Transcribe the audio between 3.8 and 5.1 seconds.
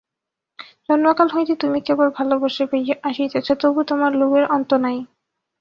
তোমার লোভের অন্ত নাই।